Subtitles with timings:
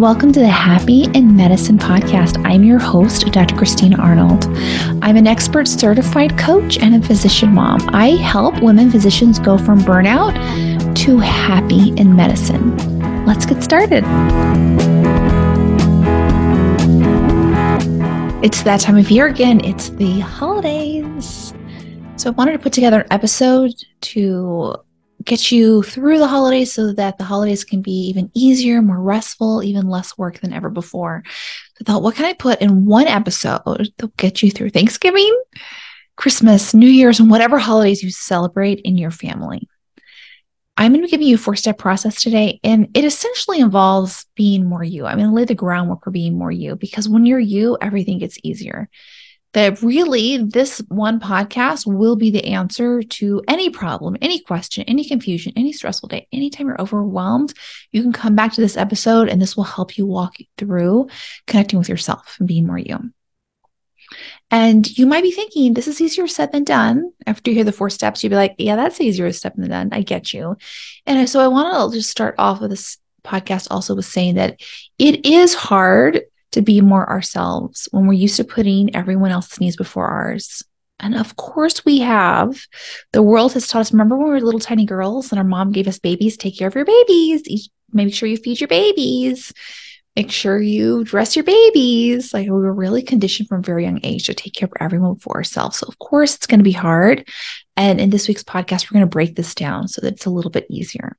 [0.00, 2.42] welcome to the Happy in Medicine podcast.
[2.46, 3.54] I'm your host, Dr.
[3.54, 4.46] Christina Arnold.
[5.02, 7.80] I'm an expert certified coach and a physician mom.
[7.90, 12.74] I help women physicians go from burnout to happy in medicine.
[13.26, 14.02] Let's get started.
[18.42, 19.62] It's that time of year again.
[19.62, 21.52] It's the holidays.
[22.16, 24.76] So I wanted to put together an episode to
[25.30, 29.62] get you through the holidays so that the holidays can be even easier, more restful,
[29.62, 31.22] even less work than ever before.
[31.80, 33.62] I thought, what can I put in one episode
[33.96, 35.40] that'll get you through Thanksgiving,
[36.16, 39.68] Christmas, New Year's, and whatever holidays you celebrate in your family?
[40.76, 44.26] I'm going to be giving you a four step process today, and it essentially involves
[44.34, 45.06] being more you.
[45.06, 48.18] I'm going to lay the groundwork for being more you because when you're you, everything
[48.18, 48.90] gets easier
[49.52, 55.04] that really this one podcast will be the answer to any problem, any question, any
[55.04, 56.28] confusion, any stressful day.
[56.32, 57.52] Anytime you're overwhelmed,
[57.90, 61.08] you can come back to this episode and this will help you walk through
[61.46, 63.12] connecting with yourself and being more you.
[64.50, 67.12] And you might be thinking, this is easier said than done.
[67.26, 69.90] After you hear the four steps, you'd be like, yeah, that's easier said than done.
[69.92, 70.56] I get you.
[71.06, 74.60] And so I want to just start off with this podcast also with saying that
[74.98, 79.76] it is hard to be more ourselves when we're used to putting everyone else's needs
[79.76, 80.62] before ours.
[80.98, 82.66] And of course, we have.
[83.12, 83.92] The world has taught us.
[83.92, 86.36] Remember when we were little tiny girls and our mom gave us babies?
[86.36, 87.68] Take care of your babies.
[87.92, 89.52] Make sure you feed your babies.
[90.16, 92.34] Make sure you dress your babies.
[92.34, 95.16] Like we were really conditioned from a very young age to take care of everyone
[95.16, 95.78] for ourselves.
[95.78, 97.26] So, of course, it's going to be hard.
[97.76, 100.30] And in this week's podcast, we're going to break this down so that it's a
[100.30, 101.16] little bit easier.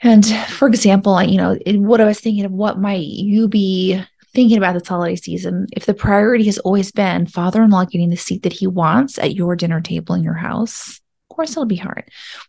[0.00, 4.58] And for example, you know, what I was thinking of what might you be thinking
[4.58, 8.52] about this holiday season if the priority has always been father-in-law getting the seat that
[8.52, 11.00] he wants at your dinner table in your house?
[11.30, 12.04] Of course it'll be hard.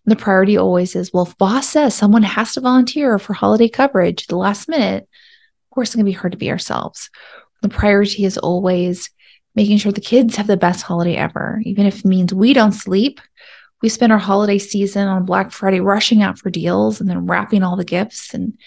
[0.06, 4.28] The priority always is well if boss says someone has to volunteer for holiday coverage
[4.28, 7.10] the last minute of course it's going to be hard to be ourselves.
[7.62, 9.10] The priority is always
[9.56, 12.72] making sure the kids have the best holiday ever even if it means we don't
[12.72, 13.20] sleep
[13.82, 17.64] we spend our holiday season on Black Friday rushing out for deals and then wrapping
[17.64, 18.34] all the gifts.
[18.34, 18.58] And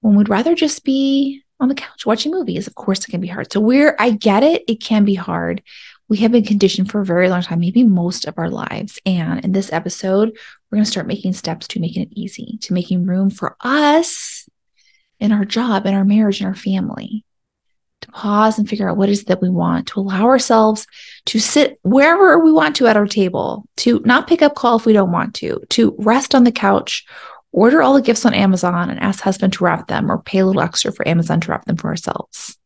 [0.00, 3.28] when we'd rather just be on the couch watching movies, of course, it can be
[3.28, 3.52] hard.
[3.52, 5.62] So, we're, I get it, it can be hard.
[6.08, 8.98] We have been conditioned for a very long time, maybe most of our lives.
[9.04, 10.30] And in this episode,
[10.70, 14.48] we're going to start making steps to making it easy, to making room for us
[15.20, 17.24] in our job, in our marriage, in our family
[18.00, 20.86] to pause and figure out what is that we want, to allow ourselves
[21.26, 24.86] to sit wherever we want to at our table, to not pick up call if
[24.86, 27.04] we don't want to, to rest on the couch,
[27.52, 30.46] order all the gifts on Amazon and ask husband to wrap them or pay a
[30.46, 32.56] little extra for Amazon to wrap them for ourselves.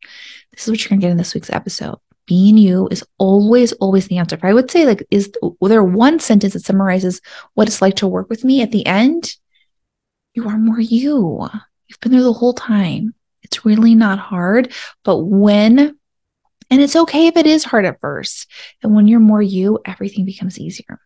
[0.51, 1.97] This is what you're going to get in this week's episode.
[2.25, 4.35] Being you is always, always the answer.
[4.35, 7.21] If I would say, like, is there one sentence that summarizes
[7.53, 9.35] what it's like to work with me at the end?
[10.33, 11.49] You are more you.
[11.87, 13.13] You've been there the whole time.
[13.53, 14.73] It's really not hard.
[15.03, 15.95] But when,
[16.69, 18.49] and it's okay if it is hard at first,
[18.81, 20.99] and when you're more you, everything becomes easier.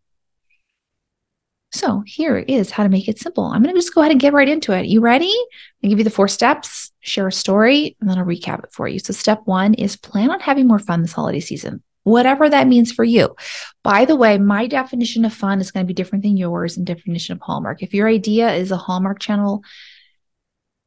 [1.74, 3.44] So here is how to make it simple.
[3.44, 4.86] I'm going to just go ahead and get right into it.
[4.86, 5.34] You ready?
[5.84, 8.88] i give you the four steps, share a story, and then I'll recap it for
[8.88, 9.00] you.
[9.00, 12.94] So, step one is plan on having more fun this holiday season, whatever that means
[12.94, 13.36] for you.
[13.84, 16.88] By the way, my definition of fun is going to be different than yours and
[16.88, 17.84] definition of Hallmark.
[17.84, 19.63] If your idea is a Hallmark channel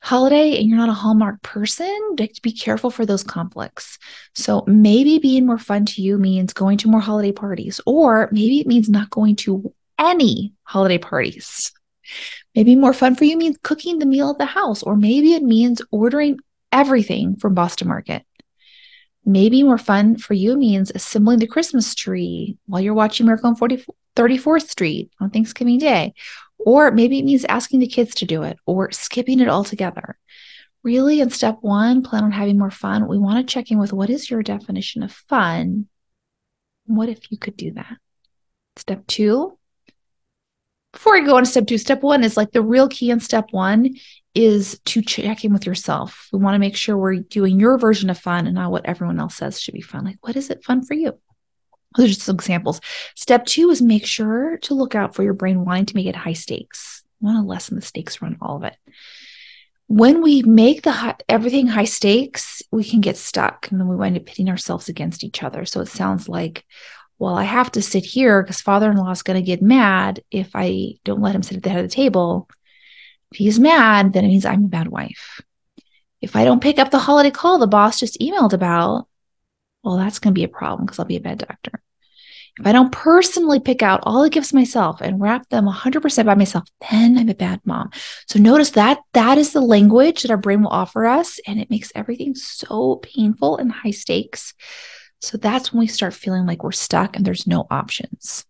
[0.02, 3.98] holiday and you're not a Hallmark person, be careful for those conflicts.
[4.34, 8.60] So maybe being more fun to you means going to more holiday parties, or maybe
[8.60, 11.72] it means not going to any holiday parties.
[12.54, 15.42] Maybe more fun for you means cooking the meal at the house, or maybe it
[15.42, 16.38] means ordering
[16.72, 18.24] everything from Boston Market.
[19.24, 23.56] Maybe more fun for you means assembling the Christmas tree while you're watching Miracle on
[23.56, 23.84] 40,
[24.16, 26.14] 34th Street on Thanksgiving Day,
[26.64, 30.18] or maybe it means asking the kids to do it or skipping it altogether.
[30.82, 33.06] Really, in step one, plan on having more fun.
[33.06, 35.88] We want to check in with what is your definition of fun?
[36.86, 37.96] What if you could do that?
[38.76, 39.58] Step two,
[40.92, 43.20] before I go on to step two, step one is like the real key in
[43.20, 43.94] step one
[44.34, 46.28] is to check in with yourself.
[46.32, 49.20] We want to make sure we're doing your version of fun and not what everyone
[49.20, 50.04] else says should be fun.
[50.04, 51.18] Like, what is it fun for you?
[51.96, 52.80] Those are just some examples.
[53.16, 56.16] Step two is make sure to look out for your brain wanting to make it
[56.16, 57.02] high stakes.
[57.20, 58.76] You want to lessen the stakes around all of it.
[59.88, 63.96] When we make the high, everything high stakes, we can get stuck and then we
[63.96, 65.64] wind up pitting ourselves against each other.
[65.64, 66.64] So it sounds like,
[67.18, 70.22] well, I have to sit here because father in law is going to get mad
[70.30, 72.48] if I don't let him sit at the head of the table.
[73.32, 75.42] If he's mad, then it means I'm a bad wife.
[76.20, 79.08] If I don't pick up the holiday call the boss just emailed about,
[79.82, 81.82] well, that's going to be a problem because I'll be a bad doctor.
[82.58, 82.74] If I mm.
[82.74, 87.16] don't personally pick out all the gifts myself and wrap them 100% by myself, then
[87.16, 87.90] I'm a bad mom.
[88.26, 91.70] So notice that that is the language that our brain will offer us, and it
[91.70, 94.54] makes everything so painful and high stakes.
[95.20, 98.44] So that's when we start feeling like we're stuck and there's no options.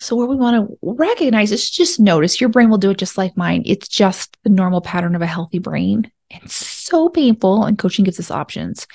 [0.00, 3.18] So, what we want to recognize is just notice your brain will do it just
[3.18, 3.64] like mine.
[3.66, 6.12] It's just the normal pattern of a healthy brain.
[6.30, 8.86] It's so painful, and coaching gives us options.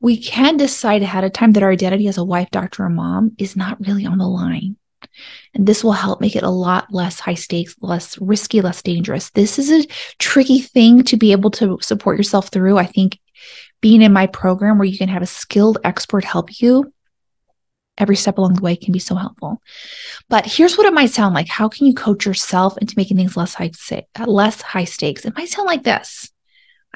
[0.00, 3.32] We can decide ahead of time that our identity as a wife, doctor, or mom
[3.38, 4.76] is not really on the line.
[5.54, 9.30] And this will help make it a lot less high stakes, less risky, less dangerous.
[9.30, 9.88] This is a
[10.18, 12.78] tricky thing to be able to support yourself through.
[12.78, 13.18] I think
[13.80, 16.92] being in my program where you can have a skilled expert help you
[17.96, 19.60] every step along the way can be so helpful.
[20.28, 21.48] But here's what it might sound like.
[21.48, 23.72] How can you coach yourself into making things less high,
[24.24, 25.24] less high stakes?
[25.24, 26.30] It might sound like this.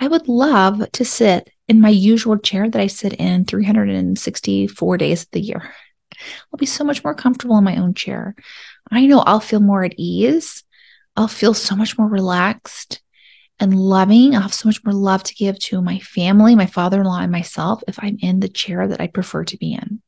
[0.02, 5.22] I would love to sit in my usual chair that I sit in 364 days
[5.22, 5.62] of the year.
[6.52, 8.34] I'll be so much more comfortable in my own chair.
[8.90, 10.64] I know I'll feel more at ease.
[11.16, 13.00] I'll feel so much more relaxed
[13.60, 14.34] and loving.
[14.34, 17.20] I'll have so much more love to give to my family, my father in law,
[17.20, 20.02] and myself if I'm in the chair that I prefer to be in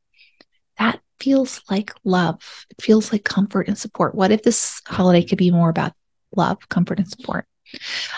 [0.77, 2.67] that feels like love.
[2.69, 4.17] It feels like comfort and support.
[4.17, 5.93] What if this holiday could be more about
[6.35, 7.47] love, comfort, and support?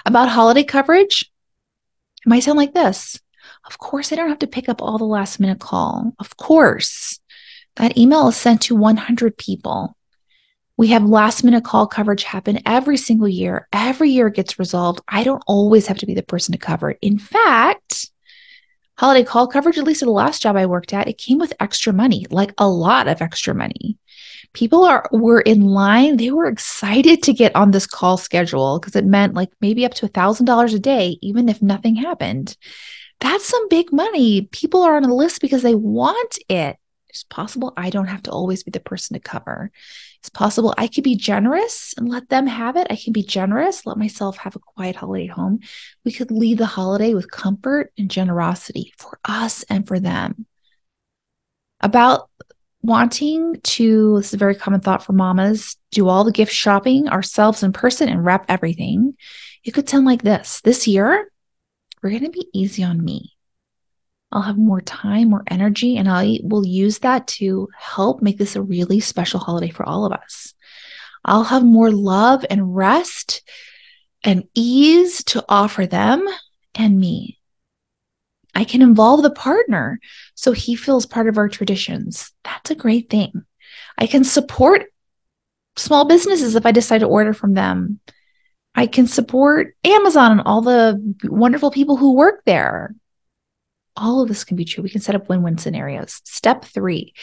[0.07, 1.31] About holiday coverage,
[2.27, 3.21] it might sound like this.
[3.67, 6.13] Of course, I don't have to pick up all the last minute call.
[6.19, 7.21] Of course,
[7.77, 9.97] that email is sent to 100 people.
[10.77, 13.69] We have last minute call coverage happen every single year.
[13.73, 15.01] Every year it gets resolved.
[15.07, 16.99] I don't always have to be the person to cover it.
[17.01, 18.11] In fact,
[18.99, 21.55] holiday call coverage, at least at the last job I worked at, it came with
[21.61, 23.99] extra money, like a lot of extra money.
[24.57, 26.17] People are were in line.
[26.17, 29.93] They were excited to get on this call schedule because it meant like maybe up
[29.93, 32.57] to a thousand dollars a day, even if nothing happened.
[33.21, 34.49] That's some big money.
[34.53, 36.79] People are on a list because they want it.
[37.11, 39.71] It's possible I don't have to always be the person to cover.
[40.21, 42.87] It's possible I could be generous and let them have it.
[42.89, 45.61] I can be generous, let myself have a quiet holiday home.
[46.03, 50.47] We could lead the holiday with comfort and generosity for us and for them.
[51.81, 52.31] About
[52.87, 57.09] wanting to, this is a very common thought for mamas, do all the gift shopping
[57.09, 59.17] ourselves in person and wrap everything.
[59.65, 61.31] It could sound like this this year,
[62.03, 63.33] we're going to be easy on me.
[64.33, 68.57] I'll have more time, more energy, and I will use that to help make this
[68.57, 70.55] a really special holiday for all of us.
[71.25, 73.43] I'll have more love and rest
[74.23, 76.27] and ease to offer them
[76.75, 77.36] and me.
[78.57, 80.01] I can involve the partner
[80.35, 82.33] so he feels part of our traditions.
[82.43, 83.45] That's a great thing.
[83.99, 84.87] I can support
[85.77, 88.01] small businesses if I decide to order from them.
[88.75, 92.95] I can support Amazon and all the wonderful people who work there
[93.99, 94.83] all of this can be true.
[94.83, 96.21] We can set up win win scenarios.
[96.25, 97.15] Step three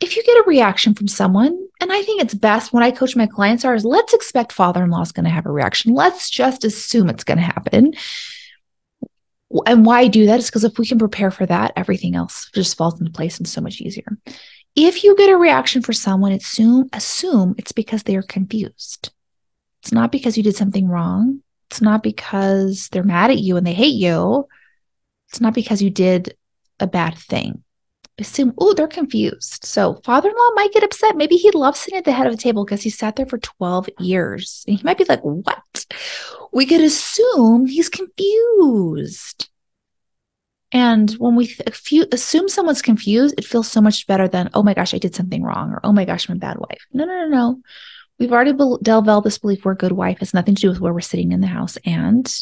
[0.00, 3.16] if you get a reaction from someone, and I think it's best when I coach
[3.16, 5.94] my clients are is let's expect father-in-law is going to have a reaction.
[5.94, 7.94] Let's just assume it's going to happen.
[9.66, 12.50] And why I do that is because if we can prepare for that, everything else
[12.52, 14.18] just falls into place and so much easier.
[14.74, 19.12] If you get a reaction for someone, assume assume it's because they are confused.
[19.82, 21.42] It's not because you did something wrong.
[21.70, 24.46] It's not because they're mad at you and they hate you.
[25.28, 26.36] It's not because you did
[26.80, 27.62] a bad thing.
[28.18, 29.64] Assume, oh, they're confused.
[29.64, 31.16] So, father in law might get upset.
[31.16, 33.36] Maybe he loves sitting at the head of the table because he sat there for
[33.36, 34.64] 12 years.
[34.66, 35.62] And he might be like, what?
[36.52, 39.48] We could assume he's confused.
[40.72, 44.74] And when we th- assume someone's confused, it feels so much better than, oh my
[44.74, 46.84] gosh, I did something wrong, or oh my gosh, I'm a bad wife.
[46.92, 47.60] No, no, no, no.
[48.18, 50.18] We've already be- developed this belief we're a good wife.
[50.18, 51.78] Has nothing to do with where we're sitting in the house.
[51.84, 52.32] And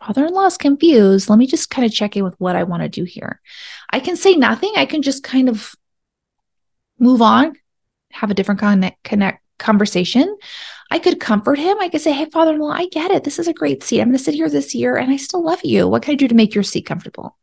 [0.00, 1.28] father in law is confused.
[1.28, 3.40] Let me just kind of check in with what I want to do here.
[3.90, 4.72] I can say nothing.
[4.76, 5.74] I can just kind of
[6.98, 7.54] move on,
[8.12, 8.60] have a different
[9.02, 10.36] connect conversation.
[10.92, 11.78] I could comfort him.
[11.80, 13.24] I could say, Hey, father in law, I get it.
[13.24, 14.00] This is a great seat.
[14.00, 15.88] I'm going to sit here this year and I still love you.
[15.88, 17.38] What can I do to make your seat comfortable?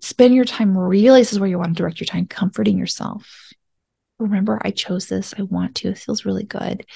[0.00, 3.52] Spend your time really, this is where you want to direct your time, comforting yourself.
[4.18, 5.34] Remember, I chose this.
[5.38, 5.90] I want to.
[5.90, 6.86] It feels really good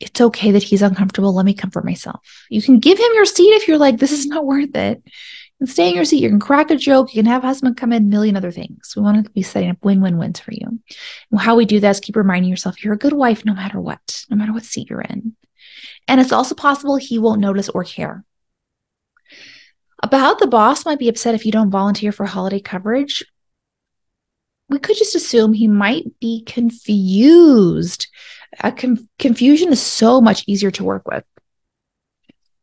[0.00, 1.34] it's okay that he's uncomfortable.
[1.34, 2.20] Let me comfort myself.
[2.48, 5.02] You can give him your seat if you're like, this is not worth it.
[5.60, 6.22] And stay in your seat.
[6.22, 7.14] You can crack a joke.
[7.14, 8.94] You can have husband come in, a million other things.
[8.96, 10.80] We want to be setting up win-win-wins for you.
[11.30, 13.78] And how we do that is keep reminding yourself you're a good wife no matter
[13.78, 15.36] what, no matter what seat you're in.
[16.08, 18.24] And it's also possible he won't notice or care.
[20.02, 23.22] About the boss might be upset if you don't volunteer for holiday coverage.
[24.70, 28.06] We could just assume he might be confused
[28.76, 31.24] com- confusion is so much easier to work with.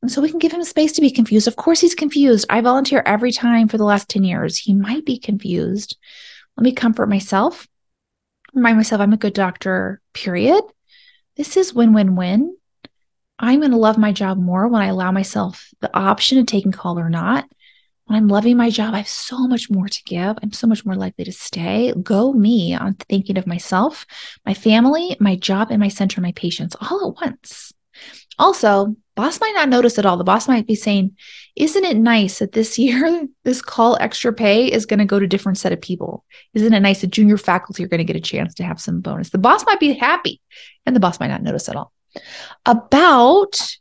[0.07, 1.47] So we can give him space to be confused.
[1.47, 2.45] Of course, he's confused.
[2.49, 4.57] I volunteer every time for the last 10 years.
[4.57, 5.97] He might be confused.
[6.55, 7.67] Let me comfort myself,
[8.53, 10.63] remind myself I'm a good doctor, period.
[11.35, 12.57] This is win win win.
[13.37, 16.71] I'm going to love my job more when I allow myself the option of taking
[16.71, 17.47] call or not.
[18.05, 20.37] When I'm loving my job, I have so much more to give.
[20.41, 21.93] I'm so much more likely to stay.
[22.01, 24.05] Go me on thinking of myself,
[24.45, 27.66] my family, my job, and my center, my patients all at once.
[28.39, 30.17] Also, boss might not notice at all.
[30.17, 31.15] The boss might be saying,
[31.55, 35.27] Isn't it nice that this year this call extra pay is going to go to
[35.27, 36.23] different set of people?
[36.53, 39.01] Isn't it nice that junior faculty are going to get a chance to have some
[39.01, 39.29] bonus?
[39.29, 40.41] The boss might be happy
[40.85, 41.91] and the boss might not notice at all.
[42.65, 43.77] About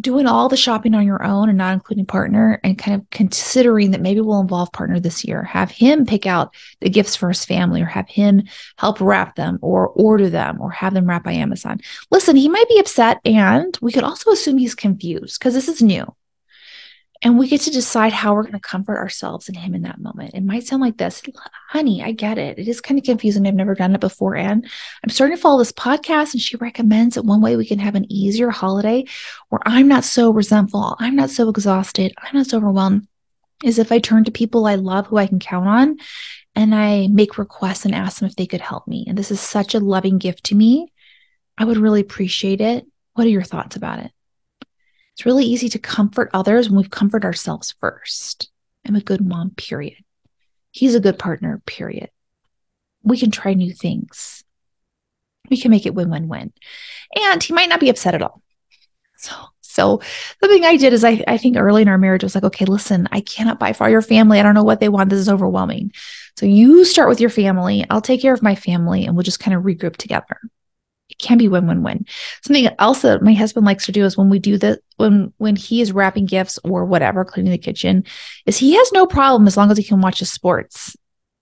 [0.00, 3.90] doing all the shopping on your own and not including partner and kind of considering
[3.90, 5.42] that maybe we'll involve partner this year.
[5.42, 8.44] Have him pick out the gifts for his family or have him
[8.76, 11.80] help wrap them or order them or have them wrapped by amazon.
[12.10, 15.82] Listen he might be upset and we could also assume he's confused because this is
[15.82, 16.14] new
[17.22, 20.00] and we get to decide how we're going to comfort ourselves and him in that
[20.00, 20.34] moment.
[20.34, 21.22] It might sound like this
[21.68, 22.58] Honey, I get it.
[22.58, 23.46] It is kind of confusing.
[23.46, 24.36] I've never done it before.
[24.36, 24.64] And
[25.02, 27.94] I'm starting to follow this podcast, and she recommends that one way we can have
[27.94, 29.04] an easier holiday
[29.48, 33.08] where I'm not so resentful, I'm not so exhausted, I'm not so overwhelmed
[33.64, 35.98] is if I turn to people I love who I can count on
[36.54, 39.04] and I make requests and ask them if they could help me.
[39.08, 40.92] And this is such a loving gift to me.
[41.56, 42.86] I would really appreciate it.
[43.14, 44.12] What are your thoughts about it?
[45.18, 48.52] It's really easy to comfort others when we've comforted ourselves first.
[48.86, 50.04] I'm a good mom, period.
[50.70, 52.10] He's a good partner, period.
[53.02, 54.44] We can try new things.
[55.50, 56.52] We can make it win win win.
[57.20, 58.44] And he might not be upset at all.
[59.16, 60.00] So, so
[60.40, 62.64] the thing I did is I, I think early in our marriage, was like, okay,
[62.64, 64.38] listen, I cannot buy for your family.
[64.38, 65.10] I don't know what they want.
[65.10, 65.90] This is overwhelming.
[66.36, 67.84] So you start with your family.
[67.90, 70.38] I'll take care of my family and we'll just kind of regroup together
[71.08, 72.06] it can be win-win-win.
[72.42, 75.56] Something else that my husband likes to do is when we do the when when
[75.56, 78.04] he is wrapping gifts or whatever, cleaning the kitchen,
[78.46, 80.96] is he has no problem as long as he can watch his sports.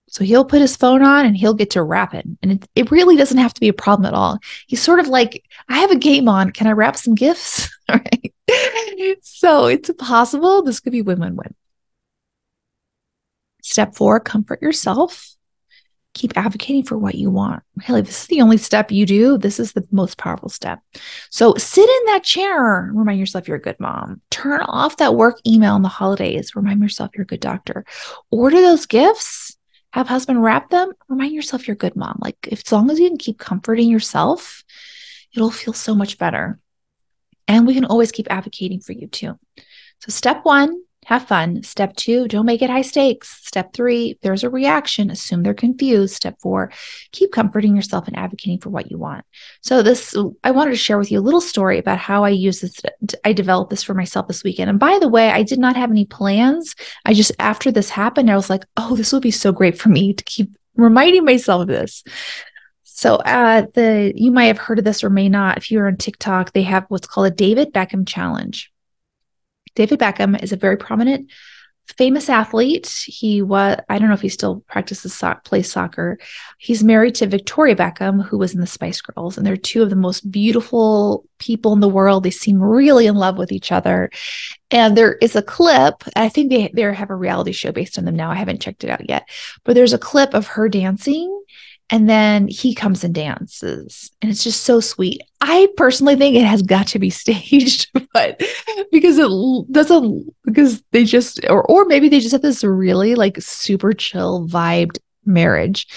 [0.09, 2.37] So he'll put his phone on and he'll get to wrapping.
[2.41, 4.39] And it, it really doesn't have to be a problem at all.
[4.65, 6.51] He's sort of like, I have a game on.
[6.51, 7.69] Can I wrap some gifts?
[7.89, 7.99] all
[8.49, 9.17] right.
[9.21, 10.63] so it's possible.
[10.63, 11.53] This could be win-win-win.
[13.61, 15.36] Step four, comfort yourself
[16.17, 17.63] keep advocating for what you want.
[17.87, 19.37] Really, this is the only step you do.
[19.37, 20.79] This is the most powerful step.
[21.29, 22.89] So sit in that chair.
[22.93, 24.21] Remind yourself you're a good mom.
[24.29, 26.55] Turn off that work email in the holidays.
[26.55, 27.85] Remind yourself you're a good doctor.
[28.31, 29.57] Order those gifts.
[29.93, 30.91] Have husband wrap them.
[31.07, 32.19] Remind yourself you're a good mom.
[32.21, 34.63] Like if as long as you can keep comforting yourself,
[35.33, 36.59] it'll feel so much better.
[37.47, 39.39] And we can always keep advocating for you too.
[39.99, 41.63] So step one, have fun.
[41.63, 43.39] Step two, don't make it high stakes.
[43.45, 46.13] Step three, there's a reaction, assume they're confused.
[46.13, 46.69] Step four,
[47.13, 49.23] keep comforting yourself and advocating for what you want.
[49.61, 52.59] So, this, I wanted to share with you a little story about how I use
[52.59, 52.81] this.
[53.23, 54.69] I developed this for myself this weekend.
[54.69, 56.75] And by the way, I did not have any plans.
[57.05, 59.87] I just, after this happened, I was like, oh, this will be so great for
[59.87, 62.03] me to keep reminding myself of this.
[62.83, 65.57] So uh the you might have heard of this or may not.
[65.57, 68.71] If you're on TikTok, they have what's called a David Beckham challenge.
[69.77, 71.31] David Beckham is a very prominent,
[71.97, 72.87] famous athlete.
[73.05, 76.17] He was, I don't know if he still practices soccer, plays soccer.
[76.57, 79.91] He's married to Victoria Beckham, who was in the Spice Girls, and they're two of
[79.91, 82.23] the most beautiful people in the world.
[82.23, 84.09] They seem really in love with each other.
[84.71, 88.05] And there is a clip, I think they, they have a reality show based on
[88.05, 88.31] them now.
[88.31, 89.29] I haven't checked it out yet,
[89.63, 91.31] but there's a clip of her dancing
[91.89, 95.21] and then he comes and dances and it's just so sweet.
[95.41, 98.41] I personally think it has got to be staged but
[98.91, 103.41] because it doesn't because they just or or maybe they just have this really like
[103.41, 105.87] super chill vibed marriage.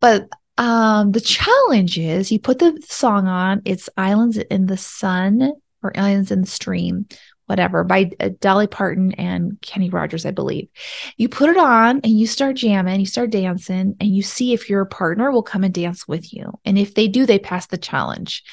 [0.00, 5.52] But um the challenge is you put the song on it's islands in the sun
[5.82, 7.06] or islands in the stream
[7.48, 10.68] whatever by uh, Dolly Parton and Kenny Rogers, I believe.
[11.16, 14.68] You put it on and you start jamming, you start dancing, and you see if
[14.68, 16.52] your partner will come and dance with you.
[16.64, 18.44] And if they do, they pass the challenge.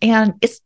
[0.00, 0.60] And it's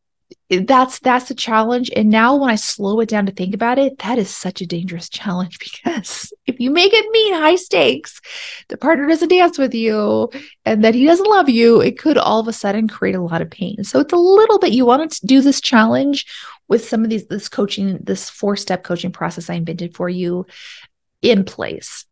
[0.49, 1.91] that's that's the challenge.
[1.95, 4.67] And now when i slow it down to think about it that is such a
[4.67, 8.21] dangerous challenge because if you make it mean high stakes
[8.69, 10.31] the partner doesn't dance with you
[10.65, 13.43] and that he doesn't love you it could all of a sudden create a lot
[13.43, 13.83] of pain.
[13.85, 16.27] So it's a little bit you want to do this challenge
[16.69, 20.47] with some of these this coaching this four step coaching process i invented for you
[21.23, 22.05] in place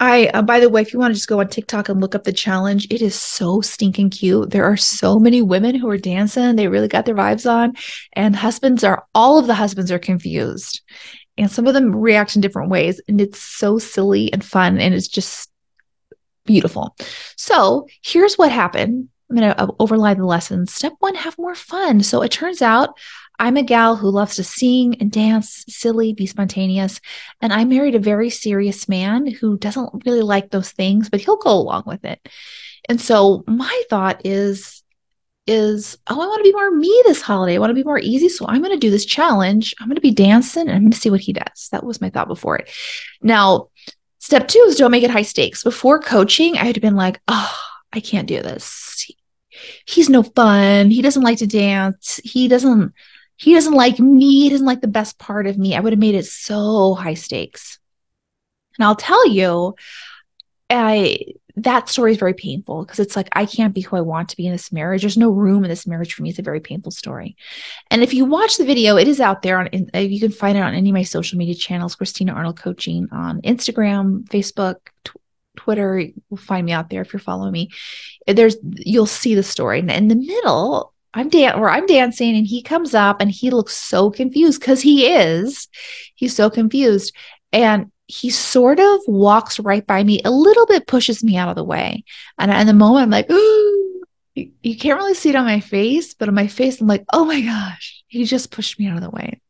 [0.00, 2.14] I, uh, by the way, if you want to just go on TikTok and look
[2.14, 4.50] up the challenge, it is so stinking cute.
[4.50, 6.56] There are so many women who are dancing.
[6.56, 7.74] They really got their vibes on.
[8.12, 10.82] And husbands are, all of the husbands are confused.
[11.38, 13.00] And some of them react in different ways.
[13.08, 14.78] And it's so silly and fun.
[14.78, 15.50] And it's just
[16.44, 16.96] beautiful.
[17.36, 20.72] So here's what happened I'm going to uh, overlay the lessons.
[20.72, 22.02] Step one, have more fun.
[22.02, 22.98] So it turns out
[23.38, 27.00] I'm a gal who loves to sing and dance, silly, be spontaneous.
[27.40, 31.36] And I married a very serious man who doesn't really like those things, but he'll
[31.36, 32.26] go along with it.
[32.88, 34.82] And so my thought is,
[35.46, 37.56] is oh, I want to be more me this holiday.
[37.56, 38.28] I want to be more easy.
[38.28, 39.74] So I'm going to do this challenge.
[39.80, 41.68] I'm going to be dancing and I'm going to see what he does.
[41.70, 42.70] That was my thought before it.
[43.20, 43.68] Now,
[44.20, 45.62] step two is don't make it high stakes.
[45.62, 47.58] Before coaching, I had been like, oh,
[47.92, 49.10] I can't do this.
[49.86, 50.90] He's no fun.
[50.90, 52.20] He doesn't like to dance.
[52.24, 52.92] He doesn't
[53.36, 54.42] he doesn't like me.
[54.42, 55.74] He doesn't like the best part of me.
[55.74, 57.78] I would have made it so high stakes.
[58.78, 59.74] And I'll tell you,
[60.70, 61.18] I
[61.56, 64.36] that story is very painful because it's like I can't be who I want to
[64.36, 65.02] be in this marriage.
[65.02, 66.30] There's no room in this marriage for me.
[66.30, 67.36] It's a very painful story.
[67.90, 70.58] And if you watch the video, it is out there on uh, you can find
[70.58, 74.76] it on any of my social media channels, Christina Arnold Coaching on Instagram, Facebook,
[75.56, 75.98] Twitter.
[75.98, 77.70] You'll find me out there if you're following me.
[78.26, 79.80] There's you'll see the story.
[79.80, 83.50] And in the middle, I'm dan- or I'm dancing and he comes up and he
[83.50, 85.68] looks so confused because he is.
[86.14, 87.14] He's so confused.
[87.52, 91.56] And he sort of walks right by me, a little bit pushes me out of
[91.56, 92.04] the way.
[92.38, 94.02] And in the moment, I'm like, Ooh.
[94.34, 97.24] you can't really see it on my face, but on my face, I'm like, oh
[97.24, 99.40] my gosh, he just pushed me out of the way.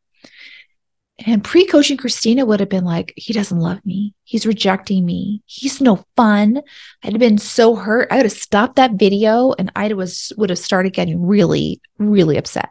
[1.18, 4.14] And pre coaching Christina would have been like, he doesn't love me.
[4.24, 5.42] He's rejecting me.
[5.46, 6.60] He's no fun.
[7.02, 8.08] I'd have been so hurt.
[8.10, 12.36] I would have stopped that video and I was would have started getting really, really
[12.36, 12.70] upset.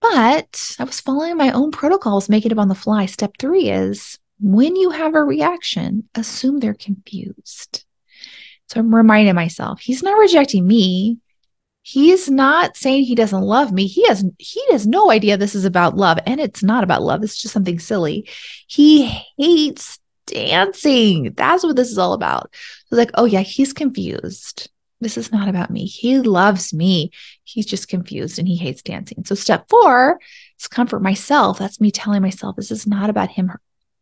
[0.00, 3.06] But I was following my own protocols, making it on the fly.
[3.06, 7.84] Step three is when you have a reaction, assume they're confused.
[8.68, 11.18] So I'm reminding myself, he's not rejecting me.
[11.82, 13.86] He's not saying he doesn't love me.
[13.86, 17.24] He has he has no idea this is about love and it's not about love.
[17.24, 18.28] It's just something silly.
[18.68, 19.04] He
[19.36, 21.34] hates dancing.
[21.36, 22.54] That's what this is all about.
[22.86, 24.70] So like, oh yeah, he's confused.
[25.00, 25.86] This is not about me.
[25.86, 27.10] He loves me.
[27.42, 29.24] He's just confused and he hates dancing.
[29.24, 30.20] So step 4
[30.60, 31.58] is comfort myself.
[31.58, 33.50] That's me telling myself this is not about him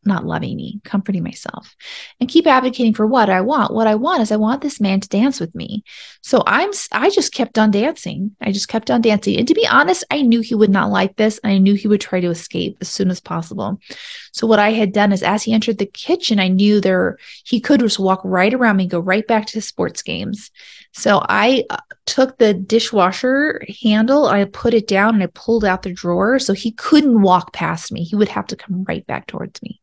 [0.04, 1.76] not loving me, comforting myself,
[2.20, 3.74] and keep advocating for what I want.
[3.74, 5.84] What I want is I want this man to dance with me.
[6.22, 8.34] So I'm I just kept on dancing.
[8.40, 9.38] I just kept on dancing.
[9.38, 11.38] And to be honest, I knew he would not like this.
[11.38, 13.80] And I knew he would try to escape as soon as possible.
[14.32, 17.60] So what I had done is as he entered the kitchen, I knew there he
[17.60, 20.50] could just walk right around me, go right back to his sports games.
[20.92, 25.82] So I uh, took the dishwasher handle, I put it down and I pulled out
[25.82, 28.02] the drawer so he couldn't walk past me.
[28.02, 29.80] He would have to come right back towards me.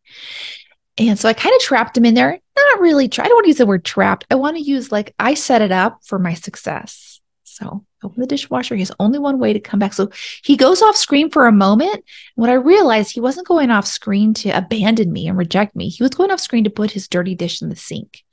[0.97, 2.32] And so I kind of trapped him in there.
[2.32, 4.25] Not really, I don't want to use the word trapped.
[4.32, 7.21] I want to use like I set it up for my success.
[7.43, 8.75] So open the dishwasher.
[8.75, 9.93] He has only one way to come back.
[9.93, 10.10] So
[10.43, 12.03] he goes off screen for a moment.
[12.36, 16.03] When I realized he wasn't going off screen to abandon me and reject me, he
[16.03, 18.23] was going off screen to put his dirty dish in the sink.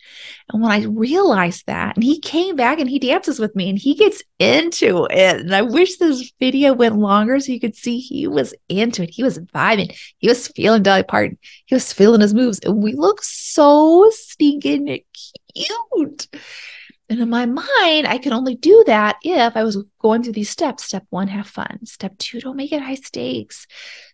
[0.52, 3.78] And when I realized that, and he came back and he dances with me and
[3.78, 5.40] he gets into it.
[5.40, 9.10] And I wish this video went longer so you could see he was into it.
[9.10, 9.96] He was vibing.
[10.18, 11.38] He was feeling Dolly Parton.
[11.64, 12.58] He was feeling his moves.
[12.60, 15.00] And we look so stinking
[15.54, 16.28] cute.
[17.10, 20.50] And in my mind, I could only do that if I was going through these
[20.50, 20.84] steps.
[20.84, 21.84] Step one, have fun.
[21.84, 23.66] Step two, don't make it high stakes.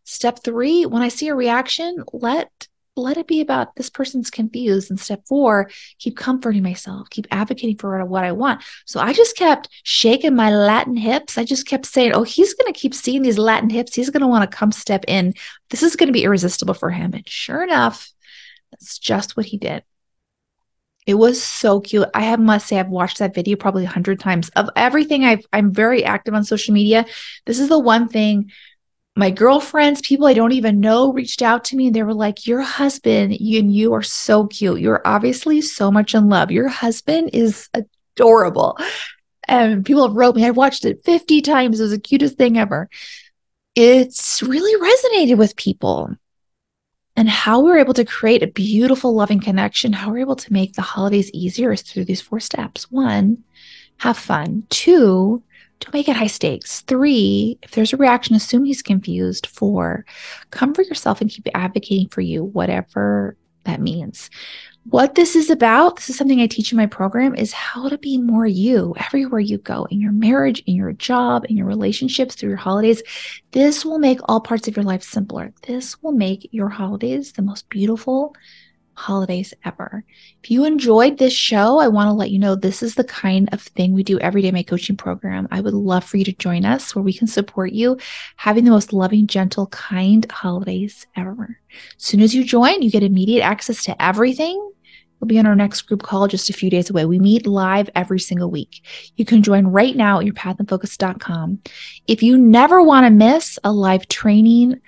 [0.05, 2.69] Step three, when I see a reaction, let
[3.03, 4.91] let it be about this person's confused.
[4.91, 8.63] And step four, keep comforting myself, keep advocating for what I want.
[8.85, 11.39] So I just kept shaking my Latin hips.
[11.39, 13.95] I just kept saying, oh, he's going to keep seeing these Latin hips.
[13.95, 15.35] He's going to want to come step in.
[15.71, 17.15] This is going to be irresistible for him.
[17.15, 18.11] And sure enough,
[18.71, 19.83] that's just what he did.
[21.07, 22.09] It was so cute.
[22.15, 24.49] I have must say I've watched that video probably a hundred times.
[24.51, 27.07] Of everything I've I'm very active on social media.
[27.47, 28.53] This is the one thing
[29.17, 32.47] my girlfriends, people I don't even know, reached out to me and they were like,
[32.47, 34.81] Your husband you, and you are so cute.
[34.81, 36.51] You're obviously so much in love.
[36.51, 38.79] Your husband is adorable.
[39.49, 41.81] And people have wrote me, I've watched it 50 times.
[41.81, 42.89] It was the cutest thing ever.
[43.75, 46.15] It's really resonated with people.
[47.17, 50.75] And how we're able to create a beautiful, loving connection, how we're able to make
[50.75, 52.91] the holidays easier is through these four steps.
[52.91, 53.43] One,
[53.99, 54.65] have fun.
[54.71, 55.43] Two,
[55.81, 56.83] don't make it high stakes.
[56.83, 59.47] Three, if there's a reaction, assume he's confused.
[59.47, 60.05] Four,
[60.51, 64.31] comfort yourself and keep advocating for you, whatever that means.
[64.85, 67.99] What this is about, this is something I teach in my program, is how to
[67.99, 72.35] be more you everywhere you go in your marriage, in your job, in your relationships,
[72.35, 73.03] through your holidays.
[73.53, 75.53] This will make all parts of your life simpler.
[75.67, 78.35] This will make your holidays the most beautiful,
[79.01, 80.05] holidays ever.
[80.43, 83.49] If you enjoyed this show, I want to let you know this is the kind
[83.53, 85.49] of thing we do every day in my coaching program.
[85.51, 87.99] I would love for you to join us where we can support you
[88.37, 91.59] having the most loving, gentle, kind holidays ever.
[91.97, 94.71] As soon as you join, you get immediate access to everything
[95.21, 97.05] We'll be on our next group call just a few days away.
[97.05, 98.83] We meet live every single week.
[99.17, 101.61] You can join right now at yourpathinfocus.com.
[102.07, 104.81] If you never want to miss a live training,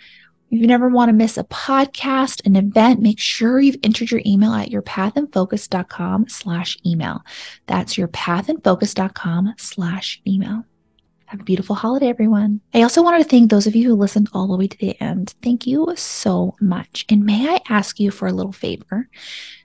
[0.52, 4.52] you never want to miss a podcast, an event, make sure you've entered your email
[4.52, 7.24] at yourpathinfocus.com slash email.
[7.66, 10.64] That's yourpathinfocus.com slash email.
[11.24, 12.60] Have a beautiful holiday, everyone.
[12.74, 15.00] I also wanted to thank those of you who listened all the way to the
[15.00, 15.34] end.
[15.42, 17.06] Thank you so much.
[17.08, 19.08] And may I ask you for a little favor?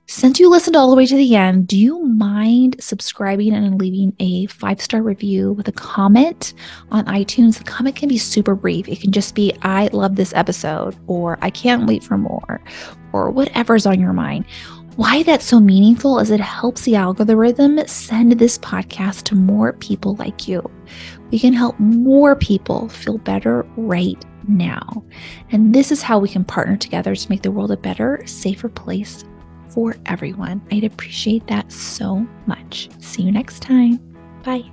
[0.10, 4.16] Since you listened all the way to the end, do you mind subscribing and leaving
[4.20, 6.54] a five star review with a comment
[6.92, 7.58] on iTunes?
[7.58, 8.88] The comment can be super brief.
[8.88, 12.62] It can just be, I love this episode, or I can't wait for more,
[13.12, 14.46] or whatever's on your mind.
[14.96, 20.16] Why that's so meaningful is it helps the algorithm send this podcast to more people
[20.16, 20.64] like you.
[21.32, 25.04] We can help more people feel better right now.
[25.52, 28.70] And this is how we can partner together to make the world a better, safer
[28.70, 29.26] place
[29.78, 30.60] for everyone.
[30.72, 32.90] I'd appreciate that so much.
[33.00, 34.00] See you next time.
[34.44, 34.72] Bye.